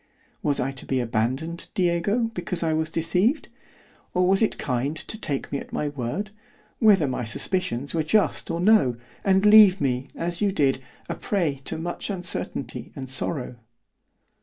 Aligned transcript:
—Was 0.41 0.59
I 0.59 0.71
to 0.71 0.87
be 0.87 0.99
abandoned, 0.99 1.67
Diego, 1.75 2.31
because 2.33 2.63
I 2.63 2.73
was 2.73 2.89
deceived? 2.89 3.49
or 4.15 4.27
was 4.27 4.41
it 4.41 4.57
kind 4.57 4.95
to 4.97 5.15
take 5.15 5.51
me 5.51 5.59
at 5.59 5.71
my 5.71 5.89
word, 5.89 6.31
whether 6.79 7.07
my 7.07 7.23
suspicions 7.23 7.93
were 7.93 8.01
just 8.01 8.49
or 8.49 8.59
no, 8.59 8.97
and 9.23 9.45
leave 9.45 9.79
me, 9.79 10.07
as 10.15 10.41
you 10.41 10.51
did, 10.51 10.81
a 11.07 11.13
prey 11.13 11.59
to 11.65 11.77
much 11.77 12.09
uncertainty 12.09 12.91
and 12.95 13.11
sorrow? 13.11 13.57